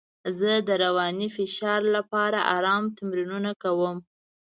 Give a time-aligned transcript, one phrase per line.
[0.39, 3.97] زه د رواني فشار لپاره ارام تمرینونه کوم.